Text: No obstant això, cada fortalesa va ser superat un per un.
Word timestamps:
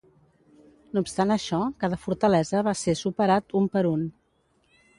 No 0.95 1.03
obstant 1.05 1.33
això, 1.35 1.59
cada 1.85 1.99
fortalesa 2.07 2.63
va 2.69 2.75
ser 2.81 2.97
superat 3.05 3.57
un 3.61 3.69
per 3.77 3.85
un. 3.95 4.05